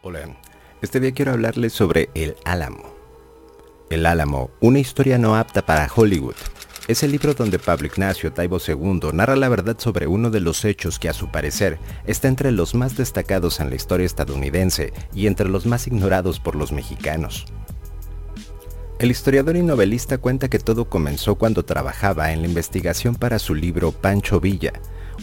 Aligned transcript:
Hola, 0.00 0.20
este 0.80 1.00
día 1.00 1.10
quiero 1.10 1.32
hablarles 1.32 1.72
sobre 1.72 2.08
El 2.14 2.36
Álamo. 2.44 2.94
El 3.90 4.06
Álamo, 4.06 4.52
una 4.60 4.78
historia 4.78 5.18
no 5.18 5.34
apta 5.34 5.66
para 5.66 5.90
Hollywood. 5.92 6.36
Es 6.86 7.02
el 7.02 7.10
libro 7.10 7.34
donde 7.34 7.58
Pablo 7.58 7.88
Ignacio 7.88 8.32
Taibo 8.32 8.58
II 8.64 9.10
narra 9.12 9.34
la 9.34 9.48
verdad 9.48 9.76
sobre 9.76 10.06
uno 10.06 10.30
de 10.30 10.38
los 10.38 10.64
hechos 10.64 11.00
que 11.00 11.08
a 11.08 11.12
su 11.12 11.32
parecer 11.32 11.80
está 12.06 12.28
entre 12.28 12.52
los 12.52 12.76
más 12.76 12.96
destacados 12.96 13.58
en 13.58 13.70
la 13.70 13.74
historia 13.74 14.06
estadounidense 14.06 14.92
y 15.12 15.26
entre 15.26 15.48
los 15.48 15.66
más 15.66 15.88
ignorados 15.88 16.38
por 16.38 16.54
los 16.54 16.70
mexicanos. 16.70 17.46
El 19.00 19.10
historiador 19.10 19.56
y 19.56 19.62
novelista 19.62 20.18
cuenta 20.18 20.48
que 20.48 20.60
todo 20.60 20.88
comenzó 20.88 21.34
cuando 21.34 21.64
trabajaba 21.64 22.32
en 22.32 22.42
la 22.42 22.46
investigación 22.46 23.16
para 23.16 23.40
su 23.40 23.52
libro 23.52 23.90
Pancho 23.90 24.38
Villa, 24.38 24.74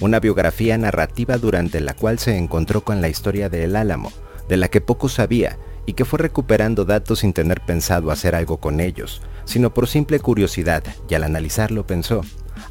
una 0.02 0.20
biografía 0.20 0.78
narrativa 0.78 1.38
durante 1.38 1.80
la 1.80 1.94
cual 1.94 2.20
se 2.20 2.38
encontró 2.38 2.84
con 2.84 3.00
la 3.00 3.08
historia 3.08 3.48
de 3.48 3.64
El 3.64 3.78
Álamo, 3.78 4.12
de 4.48 4.58
la 4.58 4.68
que 4.68 4.82
poco 4.82 5.10
sabía 5.10 5.58
y 5.86 5.94
que 5.94 6.06
fue 6.06 6.20
recuperando 6.20 6.86
datos 6.86 7.20
sin 7.20 7.34
tener 7.34 7.62
pensado 7.62 8.12
hacer 8.12 8.36
algo 8.36 8.58
con 8.58 8.80
ellos, 8.80 9.22
sino 9.46 9.74
por 9.74 9.88
simple 9.88 10.20
curiosidad, 10.20 10.84
y 11.08 11.14
al 11.16 11.24
analizarlo 11.24 11.86
pensó, 11.86 12.22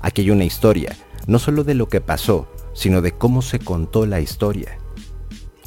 aquí 0.01 0.23
hay 0.23 0.30
una 0.30 0.45
historia, 0.45 0.96
no 1.27 1.38
solo 1.38 1.65
de 1.65 1.74
lo 1.74 1.88
que 1.88 2.01
pasó, 2.01 2.48
sino 2.73 3.01
de 3.02 3.12
cómo 3.12 3.42
se 3.42 3.60
contó 3.60 4.06
la 4.06 4.20
historia. 4.20 4.79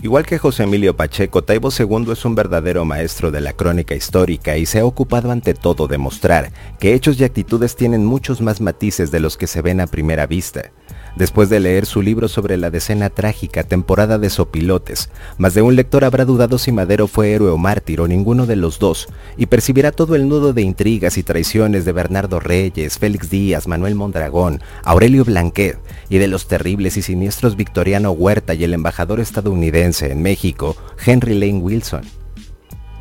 Igual 0.04 0.28
que 0.28 0.38
José 0.38 0.64
Emilio 0.64 0.96
Pacheco, 0.96 1.44
Taibo 1.44 1.70
II 1.72 2.12
es 2.12 2.24
un 2.24 2.36
verdadero 2.36 2.86
maestro 2.86 3.32
de 3.32 3.42
la 3.42 3.54
crónica 3.54 3.96
histórica 3.96 4.56
y 4.56 4.68
se 4.68 4.80
ha 4.80 4.86
ocupado 4.86 5.32
ante 5.32 5.56
todo 5.56 5.88
de 5.88 5.98
mostrar 5.98 6.54
que 6.80 6.94
hechos 6.94 7.20
y 7.20 7.24
actitudes 7.24 7.76
tienen 7.76 8.06
muchos 8.06 8.40
más 8.40 8.62
matices 8.62 9.10
de 9.10 9.20
los 9.20 9.38
que 9.38 9.48
se 9.48 9.64
ven 9.64 9.82
a 9.82 9.88
primera 9.88 10.28
vista, 10.28 10.72
Después 11.18 11.50
de 11.50 11.60
leer 11.60 11.88
su 11.88 12.04
libro 12.04 12.28
sobre 12.28 12.58
la 12.58 12.70
decena 12.70 13.10
trágica 13.10 13.64
temporada 13.64 14.20
de 14.20 14.30
Sopilotes, 14.30 15.10
más 15.40 15.56
de 15.56 15.64
un 15.64 15.76
lector 15.76 16.06
habrá 16.06 16.26
dudado 16.26 16.60
si 16.60 16.72
Madero 16.72 17.08
fue 17.08 17.32
héroe 17.32 17.50
o 17.50 17.58
mártir 17.58 18.02
o 18.02 18.08
ninguno 18.08 18.46
de 18.46 18.56
los 18.56 18.78
dos, 18.78 19.08
y 19.36 19.48
percibirá 19.48 19.92
todo 19.92 20.14
el 20.14 20.28
nudo 20.30 20.54
de 20.54 20.62
intrigas 20.62 21.18
y 21.18 21.24
traiciones 21.24 21.86
de 21.86 21.92
Bernardo 21.92 22.40
Reyes, 22.40 23.00
Félix 23.00 23.32
Díaz, 23.32 23.68
Manuel 23.68 23.96
Mondragón, 23.96 24.62
Aurelio 24.84 25.26
Blanquet, 25.26 25.80
y 26.08 26.20
de 26.20 26.28
los 26.28 26.48
terribles 26.48 26.98
y 26.98 27.02
siniestros 27.02 27.56
Victoriano 27.56 28.12
Huerta 28.12 28.54
y 28.54 28.64
el 28.64 28.76
embajador 28.76 29.20
estadounidense 29.20 30.12
en 30.12 30.22
México, 30.22 30.78
Henry 31.04 31.34
Lane 31.34 31.62
Wilson. 31.64 32.04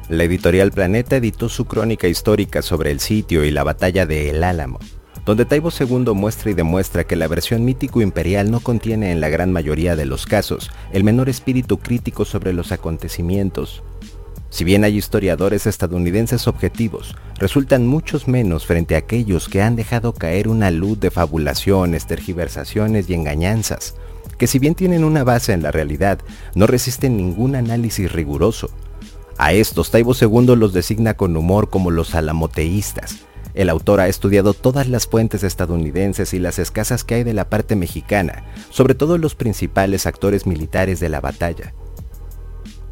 La 0.09 0.25
editorial 0.25 0.73
Planeta 0.73 1.17
editó 1.17 1.51
su 1.51 1.67
crónica 1.67 2.09
histórica 2.09 2.63
sobre 2.63 2.93
el 2.93 3.01
sitio 3.01 3.45
y 3.45 3.51
la 3.51 3.63
batalla 3.63 4.07
de 4.07 4.31
El 4.31 4.43
Álamo 4.43 4.79
donde 5.27 5.45
Taibo 5.45 5.71
II 5.79 6.15
muestra 6.15 6.53
y 6.53 6.55
demuestra 6.55 7.05
que 7.05 7.17
la 7.17 7.27
versión 7.27 7.65
mítico-imperial 7.65 8.49
no 8.49 8.61
contiene 8.61 9.11
en 9.11 9.21
la 9.21 9.29
gran 9.29 9.53
mayoría 9.53 9.97
de 9.97 10.07
los 10.07 10.25
casos 10.25 10.71
el 10.93 11.03
menor 11.03 11.29
espíritu 11.29 11.79
crítico 11.79 12.25
sobre 12.25 12.53
los 12.53 12.71
acontecimientos. 12.71 13.83
Si 14.51 14.63
bien 14.63 14.85
hay 14.85 14.97
historiadores 14.97 15.67
estadounidenses 15.67 16.47
objetivos, 16.47 17.17
resultan 17.39 17.89
muchos 17.89 18.29
menos 18.29 18.67
frente 18.67 18.95
a 18.95 18.99
aquellos 18.99 19.49
que 19.49 19.61
han 19.61 19.75
dejado 19.75 20.15
caer 20.15 20.47
una 20.47 20.71
luz 20.71 21.01
de 21.01 21.11
fabulaciones, 21.11 22.07
tergiversaciones 22.07 23.11
y 23.11 23.15
engañanzas, 23.15 23.97
que 24.39 24.47
si 24.47 24.61
bien 24.61 24.77
tienen 24.77 25.03
una 25.03 25.25
base 25.25 25.53
en 25.53 25.65
la 25.65 25.73
realidad, 25.73 26.21
no 26.55 26.69
resisten 26.69 27.17
ningún 27.17 27.57
análisis 27.57 28.13
riguroso. 28.13 28.71
A 29.39 29.53
estos 29.53 29.91
Taibo 29.91 30.15
II 30.15 30.55
los 30.55 30.73
designa 30.73 31.15
con 31.15 31.37
humor 31.37 31.69
como 31.69 31.91
los 31.91 32.15
alamoteístas, 32.15 33.26
el 33.57 33.71
autor 33.71 34.01
ha 34.01 34.09
estudiado 34.09 34.55
todas 34.55 34.89
las 34.89 35.07
fuentes 35.07 35.43
estadounidenses 35.43 36.35
y 36.35 36.39
las 36.39 36.59
escasas 36.59 37.05
que 37.05 37.17
hay 37.17 37.25
de 37.25 37.33
la 37.33 37.49
parte 37.49 37.75
mexicana, 37.75 38.45
sobre 38.71 38.95
todo 38.95 39.19
los 39.19 39.35
principales 39.35 40.07
actores 40.07 40.47
militares 40.47 41.01
de 41.01 41.09
la 41.09 41.21
batalla. 41.21 41.73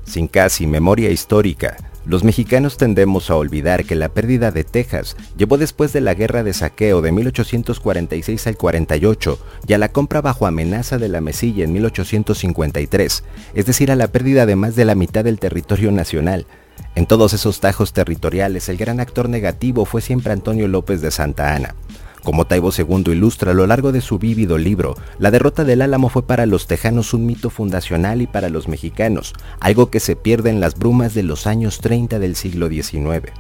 Sin 0.05 0.27
casi 0.27 0.67
memoria 0.67 1.11
histórica, 1.11 1.77
los 2.07 2.25
mexicanos 2.25 2.77
tendemos 2.77 3.31
a 3.31 3.37
olvidar 3.37 3.85
que 3.85 3.95
la 3.95 4.11
pérdida 4.11 4.51
de 4.51 4.65
Texas 4.65 5.17
llevó 5.39 5.57
después 5.57 5.93
de 5.93 6.03
la 6.03 6.13
guerra 6.13 6.43
de 6.43 6.53
saqueo 6.53 7.01
de 7.01 7.13
1846 7.13 8.47
al 8.47 8.57
48 8.59 9.39
y 9.67 9.73
a 9.73 9.79
la 9.79 9.89
compra 9.91 10.21
bajo 10.21 10.47
amenaza 10.47 10.99
de 10.99 11.09
la 11.09 11.23
Mesilla 11.23 11.65
en 11.65 11.73
1853, 11.73 13.25
es 13.55 13.67
decir, 13.67 13.91
a 13.91 13.97
la 13.97 14.09
pérdida 14.09 14.45
de 14.45 14.57
más 14.57 14.77
de 14.77 14.85
la 14.85 14.95
mitad 14.95 15.25
del 15.25 15.39
territorio 15.39 15.93
nacional, 15.93 16.47
en 16.97 17.07
todos 17.07 17.33
esos 17.33 17.59
tajos 17.59 17.93
territoriales, 17.93 18.69
el 18.69 18.77
gran 18.77 19.01
actor 19.01 19.29
negativo 19.29 19.85
fue 19.85 20.01
siempre 20.01 20.33
Antonio 20.33 20.69
López 20.69 21.01
de 21.01 21.11
Santa 21.11 21.55
Ana. 21.55 21.75
Como 22.23 22.47
Taibo 22.47 22.71
II 22.77 23.13
ilustra 23.13 23.51
a 23.51 23.55
lo 23.55 23.67
largo 23.67 23.93
de 23.93 24.01
su 24.01 24.19
vívido 24.19 24.57
libro, 24.57 24.95
la 25.19 25.31
derrota 25.31 25.65
del 25.65 25.83
Álamo 25.83 26.09
fue 26.09 26.27
para 26.27 26.47
los 26.47 26.67
tejanos 26.67 27.13
un 27.13 27.27
mito 27.27 27.51
fundacional 27.51 28.23
y 28.23 28.27
para 28.27 28.49
los 28.49 28.69
mexicanos, 28.69 29.35
algo 29.61 29.91
que 29.91 30.01
se 30.01 30.17
pierde 30.17 30.51
en 30.51 30.61
las 30.61 30.77
brumas 30.79 31.15
de 31.15 31.25
los 31.25 31.47
años 31.47 31.81
30 31.81 32.19
del 32.19 32.37
siglo 32.37 32.69
XIX. 32.69 33.31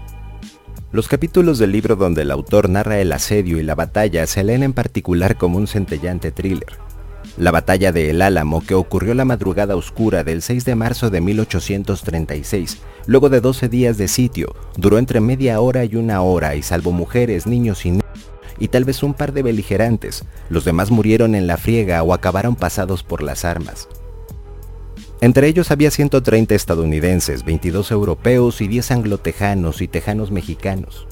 Los 0.93 1.09
capítulos 1.09 1.59
del 1.59 1.73
libro 1.73 1.97
donde 1.97 2.23
el 2.23 2.31
autor 2.31 2.69
narra 2.69 2.99
el 2.99 3.13
asedio 3.13 3.59
y 3.59 3.63
la 3.63 3.75
batalla 3.75 4.27
se 4.27 4.45
leen 4.45 4.63
en 4.63 4.73
particular 4.73 5.37
como 5.37 5.59
un 5.59 5.67
centellante 5.67 6.31
thriller. 6.31 6.84
La 7.37 7.51
batalla 7.51 7.91
de 7.91 8.11
El 8.11 8.23
Álamo, 8.23 8.65
que 8.65 8.75
ocurrió 8.75 9.13
la 9.13 9.25
madrugada 9.25 9.75
oscura 9.75 10.23
del 10.23 10.41
6 10.41 10.65
de 10.65 10.77
marzo 10.77 11.11
de 11.11 11.21
1836, 11.21 12.79
luego 13.07 13.29
de 13.29 13.41
12 13.41 13.69
días 13.69 13.99
de 13.99 14.07
sitio, 14.07 14.55
duró 14.77 14.99
entre 14.99 15.21
media 15.21 15.61
hora 15.61 15.85
y 15.85 15.97
una 15.97 16.23
hora 16.23 16.55
y 16.55 16.63
salvo 16.63 16.93
mujeres, 16.93 17.49
niños 17.49 17.85
y 17.87 17.91
niños, 17.91 18.05
y 18.61 18.69
tal 18.69 18.85
vez 18.85 19.03
un 19.03 19.15
par 19.15 19.33
de 19.33 19.43
beligerantes, 19.43 20.25
los 20.49 20.65
demás 20.65 20.93
murieron 20.93 21.35
en 21.35 21.49
la 21.49 21.57
friega 21.57 22.05
o 22.05 22.15
acabaron 22.15 22.55
pasados 22.55 23.03
por 23.03 23.21
las 23.21 23.45
armas. 23.45 23.89
Entre 25.21 25.49
ellos 25.49 25.73
había 25.73 25.91
130 25.91 26.55
estadounidenses, 26.55 27.45
22 27.45 27.91
europeos 27.91 28.61
y 28.61 28.69
10 28.69 28.93
anglotejanos 28.93 29.83
y 29.83 29.89
tejanos 29.89 30.31
mexicanos. 30.31 31.09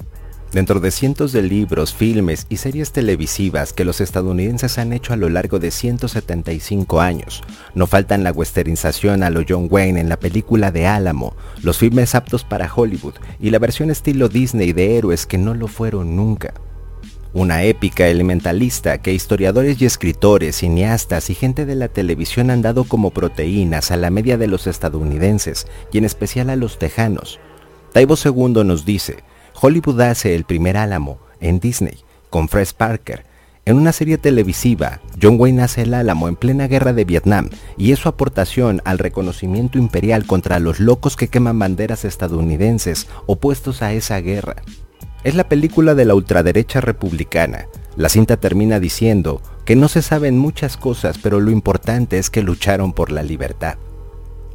Dentro 0.53 0.81
de 0.81 0.91
cientos 0.91 1.33
de 1.33 1.41
libros, 1.41 1.95
filmes 1.95 2.47
y 2.51 2.59
series 2.59 2.93
televisivas 2.93 3.73
que 3.73 3.87
los 3.87 4.03
estadounidenses 4.03 4.77
han 4.77 4.93
hecho 4.93 5.15
a 5.15 5.17
lo 5.17 5.31
largo 5.31 5.59
de 5.59 5.71
175 5.71 7.01
años, 7.01 7.43
no 7.75 7.87
faltan 7.87 8.23
la 8.23 8.33
westernización 8.33 9.23
a 9.23 9.31
lo 9.31 9.45
John 9.49 9.69
Wayne 9.71 9.99
en 9.99 10.11
la 10.11 10.19
película 10.19 10.71
de 10.71 10.87
Álamo, 10.87 11.35
los 11.63 11.79
filmes 11.79 12.15
aptos 12.15 12.45
para 12.45 12.71
Hollywood 12.71 13.15
y 13.41 13.49
la 13.49 13.59
versión 13.59 13.91
estilo 13.91 14.29
Disney 14.29 14.75
de 14.75 14.99
héroes 14.99 15.25
que 15.25 15.39
no 15.39 15.55
lo 15.55 15.69
fueron 15.69 16.17
nunca. 16.17 16.53
Una 17.33 17.63
épica 17.63 18.09
elementalista 18.09 18.99
que 18.99 19.15
historiadores 19.15 19.81
y 19.81 19.87
escritores, 19.87 20.57
cineastas 20.57 21.31
y 21.31 21.35
gente 21.35 21.65
de 21.65 21.77
la 21.77 21.89
televisión 21.89 22.51
han 22.51 22.61
dado 22.61 22.85
como 22.85 23.11
proteínas 23.11 23.91
a 23.91 23.97
la 23.97 24.11
media 24.11 24.37
de 24.37 24.49
los 24.49 24.67
estadounidenses 24.67 25.67
y 25.93 25.97
en 25.97 26.05
especial 26.05 26.51
a 26.51 26.57
los 26.57 26.79
tejanos. 26.79 27.41
Taibo 27.95 28.17
II 28.23 28.65
nos 28.65 28.85
dice, 28.85 29.25
Hollywood 29.61 30.01
hace 30.01 30.35
el 30.35 30.45
primer 30.45 30.77
Álamo 30.77 31.19
en 31.41 31.61
Disney 31.61 31.99
con 32.31 32.49
Fred 32.49 32.69
Parker. 32.77 33.25
En 33.65 33.77
una 33.77 33.93
serie 33.93 34.19
televisiva, 34.19 35.01
John 35.21 35.37
Wayne 35.39 35.63
hace 35.63 35.83
el 35.83 35.95
Álamo 35.95 36.27
en 36.27 36.35
plena 36.35 36.67
guerra 36.67 36.93
de 36.93 37.05
Vietnam 37.05 37.49
y 37.77 37.93
es 37.93 38.01
su 38.01 38.09
aportación 38.09 38.83
al 38.85 38.99
reconocimiento 38.99 39.79
imperial 39.79 40.27
contra 40.27 40.59
los 40.59 40.81
locos 40.81 41.17
que 41.17 41.29
queman 41.29 41.59
banderas 41.59 42.05
estadounidenses 42.05 43.07
opuestos 43.27 43.83
a 43.83 43.93
esa 43.93 44.21
guerra. 44.21 44.57
Es 45.23 45.37
la 45.37 45.49
película 45.49 45.95
de 45.95 46.05
la 46.05 46.17
ultraderecha 46.17 46.81
republicana. 46.81 47.69
La 47.97 48.09
cinta 48.09 48.37
termina 48.37 48.81
diciendo 48.81 49.41
que 49.65 49.77
no 49.77 49.87
se 49.87 50.03
saben 50.03 50.37
muchas 50.39 50.77
cosas, 50.77 51.19
pero 51.19 51.39
lo 51.39 51.53
importante 51.53 52.19
es 52.19 52.31
que 52.31 52.43
lucharon 52.43 52.93
por 52.93 53.13
la 53.13 53.23
libertad. 53.23 53.77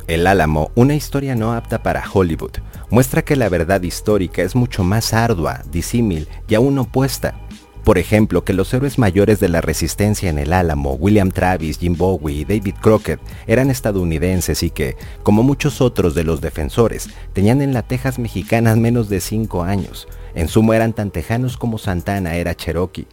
El 0.07 0.25
Álamo, 0.25 0.71
una 0.73 0.95
historia 0.95 1.35
no 1.35 1.51
apta 1.51 1.83
para 1.83 2.01
Hollywood, 2.09 2.53
muestra 2.89 3.25
que 3.25 3.35
la 3.35 3.49
verdad 3.49 3.81
histórica 3.81 4.41
es 4.41 4.55
mucho 4.55 4.85
más 4.85 5.13
ardua, 5.13 5.63
disímil 5.69 6.29
y 6.47 6.55
aún 6.55 6.79
opuesta. 6.79 7.41
Por 7.83 7.97
ejemplo, 7.97 8.45
que 8.45 8.53
los 8.53 8.73
héroes 8.73 8.97
mayores 8.97 9.41
de 9.41 9.49
la 9.49 9.59
resistencia 9.59 10.29
en 10.29 10.39
el 10.39 10.53
Álamo, 10.53 10.93
William 10.93 11.29
Travis, 11.29 11.79
Jim 11.79 11.97
Bowie 11.97 12.37
y 12.37 12.45
David 12.45 12.75
Crockett, 12.81 13.19
eran 13.47 13.69
estadounidenses 13.69 14.63
y 14.63 14.69
que, 14.69 14.95
como 15.23 15.43
muchos 15.43 15.81
otros 15.81 16.15
de 16.15 16.23
los 16.23 16.39
defensores, 16.39 17.09
tenían 17.33 17.61
en 17.61 17.73
la 17.73 17.81
Texas 17.81 18.17
mexicana 18.17 18.77
menos 18.77 19.09
de 19.09 19.19
5 19.19 19.63
años. 19.63 20.07
En 20.35 20.47
sumo 20.47 20.73
eran 20.73 20.93
tan 20.93 21.11
tejanos 21.11 21.57
como 21.57 21.77
Santana 21.77 22.35
era 22.35 22.55
cherokee. 22.55 23.07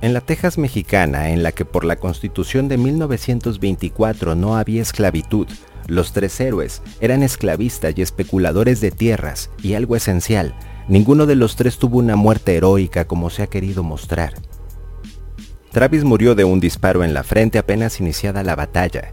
En 0.00 0.14
la 0.14 0.22
Texas 0.22 0.56
mexicana, 0.56 1.28
en 1.30 1.42
la 1.42 1.52
que 1.52 1.66
por 1.66 1.84
la 1.84 1.96
constitución 1.96 2.68
de 2.68 2.78
1924 2.78 4.34
no 4.34 4.56
había 4.56 4.82
esclavitud, 4.82 5.48
los 5.86 6.12
tres 6.12 6.40
héroes 6.40 6.82
eran 7.00 7.22
esclavistas 7.22 7.94
y 7.96 8.02
especuladores 8.02 8.80
de 8.80 8.90
tierras, 8.90 9.50
y 9.62 9.74
algo 9.74 9.96
esencial, 9.96 10.54
ninguno 10.88 11.26
de 11.26 11.36
los 11.36 11.56
tres 11.56 11.78
tuvo 11.78 11.98
una 11.98 12.16
muerte 12.16 12.56
heroica 12.56 13.06
como 13.06 13.30
se 13.30 13.42
ha 13.42 13.46
querido 13.46 13.82
mostrar. 13.82 14.34
Travis 15.72 16.04
murió 16.04 16.34
de 16.34 16.44
un 16.44 16.60
disparo 16.60 17.02
en 17.02 17.14
la 17.14 17.24
frente 17.24 17.58
apenas 17.58 18.00
iniciada 18.00 18.44
la 18.44 18.54
batalla. 18.54 19.10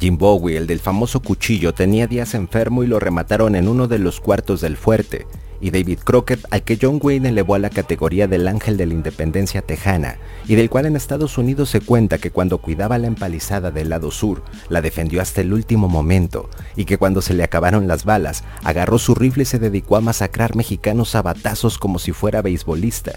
Jim 0.00 0.18
Bowie, 0.18 0.56
el 0.56 0.66
del 0.66 0.80
famoso 0.80 1.20
cuchillo, 1.20 1.72
tenía 1.72 2.06
días 2.06 2.34
enfermo 2.34 2.82
y 2.82 2.86
lo 2.86 2.98
remataron 2.98 3.54
en 3.54 3.68
uno 3.68 3.86
de 3.86 3.98
los 3.98 4.20
cuartos 4.20 4.60
del 4.60 4.76
fuerte, 4.76 5.26
y 5.60 5.70
David 5.70 6.00
Crockett, 6.04 6.44
al 6.50 6.62
que 6.62 6.76
John 6.80 6.98
Wayne 7.00 7.28
elevó 7.28 7.54
a 7.54 7.60
la 7.60 7.70
categoría 7.70 8.26
del 8.26 8.48
ángel 8.48 8.76
de 8.76 8.86
la 8.86 8.94
independencia 8.94 9.62
tejana, 9.62 10.18
y 10.46 10.56
del 10.56 10.68
cual 10.68 10.86
en 10.86 10.96
Estados 10.96 11.38
Unidos 11.38 11.70
se 11.70 11.80
cuenta 11.80 12.18
que 12.18 12.32
cuando 12.32 12.58
cuidaba 12.58 12.98
la 12.98 13.06
empalizada 13.06 13.70
del 13.70 13.88
lado 13.88 14.10
sur, 14.10 14.42
la 14.68 14.82
defendió 14.82 15.22
hasta 15.22 15.40
el 15.40 15.52
último 15.52 15.88
momento, 15.88 16.50
y 16.76 16.86
que 16.86 16.98
cuando 16.98 17.22
se 17.22 17.32
le 17.32 17.44
acabaron 17.44 17.86
las 17.86 18.04
balas, 18.04 18.42
agarró 18.64 18.98
su 18.98 19.14
rifle 19.14 19.44
y 19.44 19.46
se 19.46 19.60
dedicó 19.60 19.96
a 19.96 20.00
masacrar 20.00 20.56
mexicanos 20.56 21.14
a 21.14 21.22
batazos 21.22 21.78
como 21.78 22.00
si 22.00 22.12
fuera 22.12 22.42
beisbolista. 22.42 23.12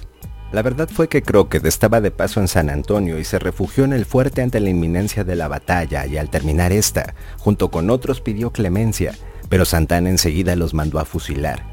La 0.51 0.61
verdad 0.61 0.87
fue 0.89 1.09
que 1.09 1.21
Crockett 1.21 1.65
estaba 1.65 1.99
de 1.99 2.09
paso 2.09 2.39
en 2.39 2.47
San 2.47 2.69
Antonio 2.69 3.19
y 3.19 3.25
se 3.25 3.37
refugió 3.37 3.83
en 3.83 3.91
el 3.91 4.05
fuerte 4.05 4.41
ante 4.41 4.61
la 4.61 4.69
inminencia 4.69 5.25
de 5.25 5.35
la 5.35 5.49
batalla 5.49 6.05
y 6.05 6.17
al 6.17 6.29
terminar 6.29 6.71
esta, 6.71 7.15
junto 7.37 7.69
con 7.69 7.89
otros 7.89 8.21
pidió 8.21 8.51
clemencia, 8.51 9.13
pero 9.49 9.65
Santana 9.65 10.09
enseguida 10.09 10.55
los 10.55 10.73
mandó 10.73 10.99
a 10.99 11.05
fusilar. 11.05 11.65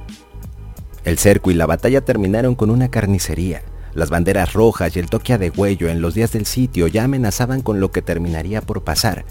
El 1.05 1.19
cerco 1.19 1.53
y 1.53 1.55
la 1.55 1.67
batalla 1.67 2.01
terminaron 2.01 2.57
con 2.57 2.71
una 2.71 2.91
carnicería. 2.91 3.63
Las 3.95 4.11
banderas 4.11 4.55
rojas 4.55 4.97
y 4.97 4.99
el 4.99 5.09
toque 5.09 5.35
a 5.35 5.39
degüello 5.39 5.89
en 5.89 6.01
los 6.01 6.15
días 6.15 6.33
del 6.33 6.47
sitio 6.47 6.89
ya 6.89 7.05
amenazaban 7.05 7.63
con 7.63 7.79
lo 7.79 7.93
que 7.93 8.03
terminaría 8.03 8.61
por 8.61 8.83
pasar. 8.83 9.25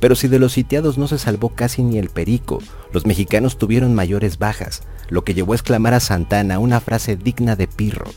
Pero 0.00 0.16
si 0.16 0.26
de 0.26 0.40
los 0.40 0.52
sitiados 0.54 0.98
no 0.98 1.06
se 1.06 1.18
salvó 1.18 1.50
casi 1.50 1.84
ni 1.84 1.98
el 1.98 2.08
perico, 2.08 2.60
los 2.92 3.06
mexicanos 3.06 3.58
tuvieron 3.58 3.94
mayores 3.94 4.38
bajas, 4.38 4.82
lo 5.08 5.22
que 5.22 5.34
llevó 5.34 5.52
a 5.52 5.56
exclamar 5.56 5.94
a 5.94 6.00
Santana 6.00 6.58
una 6.58 6.80
frase 6.80 7.16
digna 7.16 7.54
de 7.54 7.68
Pirro. 7.68 8.10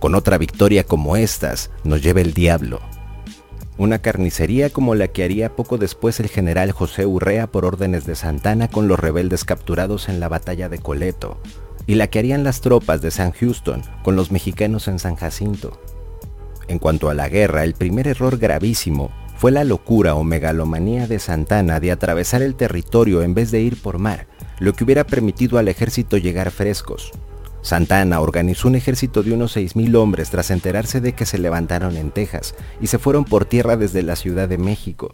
Con 0.00 0.14
otra 0.14 0.38
victoria 0.38 0.84
como 0.84 1.14
estas, 1.16 1.70
nos 1.84 2.02
lleva 2.02 2.22
el 2.22 2.32
diablo. 2.32 2.80
Una 3.76 4.00
carnicería 4.00 4.70
como 4.70 4.94
la 4.94 5.08
que 5.08 5.22
haría 5.24 5.54
poco 5.54 5.76
después 5.76 6.20
el 6.20 6.28
general 6.28 6.72
José 6.72 7.04
Urrea 7.04 7.46
por 7.48 7.66
órdenes 7.66 8.06
de 8.06 8.16
Santana 8.16 8.68
con 8.68 8.88
los 8.88 8.98
rebeldes 8.98 9.44
capturados 9.44 10.08
en 10.08 10.18
la 10.18 10.28
batalla 10.28 10.70
de 10.70 10.78
Coleto, 10.78 11.38
y 11.86 11.96
la 11.96 12.06
que 12.06 12.18
harían 12.18 12.44
las 12.44 12.62
tropas 12.62 13.02
de 13.02 13.10
San 13.10 13.32
Houston 13.32 13.82
con 14.02 14.16
los 14.16 14.32
mexicanos 14.32 14.88
en 14.88 14.98
San 14.98 15.16
Jacinto. 15.16 15.78
En 16.66 16.78
cuanto 16.78 17.10
a 17.10 17.14
la 17.14 17.28
guerra, 17.28 17.64
el 17.64 17.74
primer 17.74 18.08
error 18.08 18.38
gravísimo 18.38 19.10
fue 19.36 19.50
la 19.50 19.64
locura 19.64 20.14
o 20.14 20.24
megalomanía 20.24 21.06
de 21.08 21.18
Santana 21.18 21.78
de 21.78 21.92
atravesar 21.92 22.40
el 22.40 22.54
territorio 22.54 23.22
en 23.22 23.34
vez 23.34 23.50
de 23.50 23.60
ir 23.60 23.80
por 23.80 23.98
mar, 23.98 24.26
lo 24.60 24.72
que 24.72 24.84
hubiera 24.84 25.04
permitido 25.04 25.58
al 25.58 25.68
ejército 25.68 26.16
llegar 26.16 26.50
frescos. 26.50 27.12
Santana 27.62 28.20
organizó 28.20 28.68
un 28.68 28.74
ejército 28.74 29.22
de 29.22 29.32
unos 29.32 29.56
6.000 29.56 29.94
hombres 29.96 30.30
tras 30.30 30.50
enterarse 30.50 31.00
de 31.00 31.12
que 31.12 31.26
se 31.26 31.38
levantaron 31.38 31.96
en 31.96 32.10
Texas 32.10 32.54
y 32.80 32.86
se 32.86 32.98
fueron 32.98 33.24
por 33.24 33.44
tierra 33.44 33.76
desde 33.76 34.02
la 34.02 34.16
Ciudad 34.16 34.48
de 34.48 34.58
México. 34.58 35.12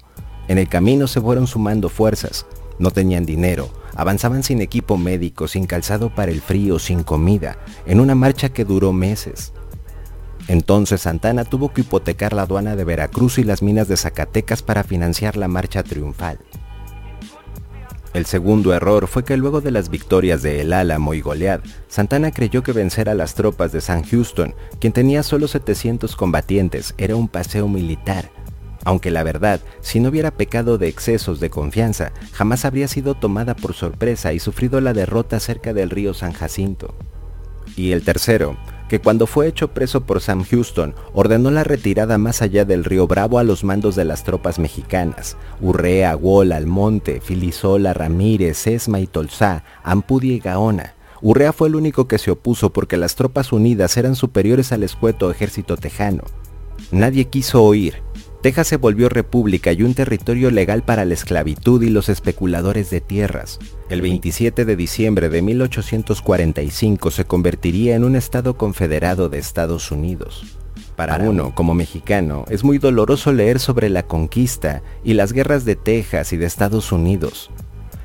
En 0.49 0.59
el 0.59 0.69
camino 0.69 1.09
se 1.09 1.21
fueron 1.21 1.47
sumando 1.47 1.89
fuerzas, 1.89 2.47
no 2.79 2.91
tenían 2.91 3.27
dinero, 3.27 3.69
avanzaban 3.97 4.43
sin 4.43 4.61
equipo 4.61 4.97
médico, 4.97 5.49
sin 5.49 5.67
calzado 5.67 6.15
para 6.15 6.31
el 6.31 6.41
frío, 6.41 6.79
sin 6.79 7.03
comida, 7.03 7.59
en 7.85 7.99
una 7.99 8.15
marcha 8.15 8.51
que 8.51 8.65
duró 8.65 8.93
meses. 8.93 9.53
Entonces 10.49 11.01
Santana 11.01 11.45
tuvo 11.45 11.73
que 11.73 11.81
hipotecar 11.81 12.33
la 12.33 12.43
aduana 12.43 12.77
de 12.77 12.85
Veracruz 12.85 13.39
y 13.39 13.45
las 13.45 13.63
minas 13.63 13.89
de 13.89 13.97
Zacatecas 13.97 14.63
para 14.63 14.85
financiar 14.85 15.37
la 15.37 15.49
marcha 15.49 15.83
triunfal. 15.83 16.39
El 18.17 18.25
segundo 18.25 18.73
error 18.73 19.09
fue 19.09 19.27
que 19.27 19.37
luego 19.37 19.61
de 19.61 19.71
las 19.71 19.91
victorias 19.91 20.41
de 20.41 20.63
El 20.63 20.73
Álamo 20.73 21.13
y 21.13 21.21
Goliad, 21.21 21.61
Santana 21.87 22.31
creyó 22.31 22.63
que 22.63 22.73
vencer 22.73 23.11
a 23.11 23.15
las 23.15 23.35
tropas 23.35 23.73
de 23.73 23.83
San 23.83 24.05
Houston, 24.05 24.55
quien 24.81 24.95
tenía 24.95 25.23
solo 25.23 25.49
700 25.49 26.17
combatientes, 26.17 26.95
era 26.97 27.15
un 27.15 27.29
paseo 27.29 27.69
militar, 27.69 28.31
aunque 28.87 29.11
la 29.11 29.23
verdad, 29.23 29.61
si 29.83 30.01
no 30.01 30.09
hubiera 30.09 30.31
pecado 30.31 30.79
de 30.79 30.89
excesos 30.89 31.41
de 31.41 31.51
confianza, 31.51 32.13
jamás 32.33 32.65
habría 32.65 32.89
sido 32.89 33.17
tomada 33.17 33.55
por 33.55 33.75
sorpresa 33.75 34.33
y 34.33 34.39
sufrido 34.39 34.81
la 34.81 34.95
derrota 34.95 35.39
cerca 35.39 35.75
del 35.75 35.91
río 35.91 36.15
San 36.15 36.33
Jacinto. 36.33 36.95
Y 37.77 37.93
el 37.93 38.03
tercero, 38.03 38.57
que 38.89 39.01
cuando 39.01 39.27
fue 39.27 39.49
hecho 39.49 39.69
preso 39.69 40.03
por 40.03 40.21
Sam 40.21 40.45
Houston, 40.45 40.95
ordenó 41.13 41.51
la 41.51 41.65
retirada 41.65 42.19
más 42.19 42.43
allá 42.43 42.65
del 42.65 42.85
río 42.85 43.07
Bravo 43.07 43.39
a 43.39 43.45
los 43.45 43.65
mandos 43.65 43.97
de 43.97 44.05
las 44.05 44.25
tropas 44.25 44.59
mexicanas, 44.59 45.37
Urrea, 45.61 46.17
Wall, 46.17 46.53
Almonte, 46.53 47.21
Filisola, 47.21 47.95
Ramírez, 47.95 48.67
Esma 48.67 49.01
y 49.01 49.07
Tolsá, 49.07 49.65
Ampudia 49.83 50.35
y 50.35 50.39
Gaona. 50.39 50.95
Urrea 51.23 51.53
fue 51.53 51.69
el 51.69 51.77
único 51.77 52.07
que 52.07 52.19
se 52.19 52.31
opuso 52.31 52.71
porque 52.71 52.97
las 52.97 53.17
tropas 53.17 53.53
unidas 53.53 53.97
eran 53.97 54.15
superiores 54.15 54.71
al 54.73 54.83
escueto 54.83 55.31
ejército 55.31 55.77
tejano. 55.77 56.23
Nadie 56.93 57.25
quiso 57.25 57.65
oír, 57.65 58.03
Texas 58.43 58.69
se 58.69 58.77
volvió 58.77 59.09
república 59.09 59.73
y 59.73 59.83
un 59.83 59.95
territorio 59.95 60.51
legal 60.51 60.83
para 60.83 61.05
la 61.05 61.15
esclavitud 61.15 61.83
y 61.83 61.91
los 61.91 62.09
especuladores 62.09 62.91
de 62.91 63.01
tierras. 63.01 63.59
El 63.89 64.03
27 64.03 64.65
de 64.65 64.77
diciembre 64.77 65.29
de 65.29 65.43
1845 65.43 67.11
se 67.11 67.25
convertiría 67.25 67.97
en 67.97 68.05
un 68.05 68.15
estado 68.15 68.57
confederado 68.57 69.29
de 69.29 69.39
Estados 69.39 69.91
Unidos. 69.91 70.45
Para 70.97 71.19
uno, 71.19 71.55
como 71.55 71.75
mexicano, 71.75 72.45
es 72.49 72.65
muy 72.65 72.79
doloroso 72.79 73.33
leer 73.33 73.59
sobre 73.59 73.89
la 73.89 74.05
conquista 74.05 74.83
y 75.05 75.15
las 75.15 75.33
guerras 75.33 75.65
de 75.65 75.77
Texas 75.77 76.33
y 76.33 76.37
de 76.37 76.47
Estados 76.47 76.93
Unidos. 76.93 77.51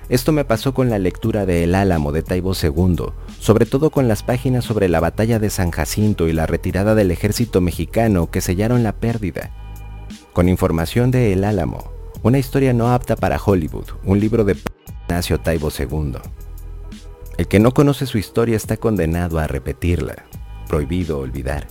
Esto 0.10 0.34
me 0.34 0.44
pasó 0.44 0.74
con 0.74 0.90
la 0.90 1.00
lectura 1.00 1.46
de 1.46 1.64
El 1.64 1.74
Álamo 1.74 2.12
de 2.12 2.22
Taibo 2.22 2.54
II, 2.54 3.14
sobre 3.40 3.66
todo 3.66 3.92
con 3.92 4.10
las 4.10 4.24
páginas 4.24 4.66
sobre 4.66 4.90
la 4.90 5.00
batalla 5.00 5.40
de 5.40 5.50
San 5.50 5.72
Jacinto 5.72 6.28
y 6.28 6.34
la 6.34 6.48
retirada 6.48 6.96
del 6.96 7.12
ejército 7.12 7.62
mexicano 7.62 8.30
que 8.30 8.42
sellaron 8.42 8.84
la 8.84 8.94
pérdida 8.94 9.52
con 10.34 10.50
información 10.50 11.12
de 11.12 11.34
El 11.34 11.44
Álamo, 11.44 11.92
una 12.24 12.38
historia 12.38 12.74
no 12.74 12.92
apta 12.92 13.16
para 13.16 13.42
Hollywood, 13.44 13.86
un 14.04 14.20
libro 14.20 14.44
de 14.44 14.56
Ignacio 15.04 15.40
Taibo 15.40 15.70
II. 15.78 16.14
El 17.38 17.48
que 17.48 17.60
no 17.60 17.72
conoce 17.74 18.06
su 18.06 18.18
historia 18.18 18.56
está 18.56 18.78
condenado 18.78 19.40
a 19.40 19.48
repetirla, 19.48 20.26
prohibido 20.68 21.20
olvidar. 21.20 21.68